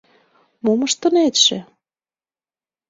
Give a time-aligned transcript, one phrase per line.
[0.63, 1.57] —Мом ыштынетше?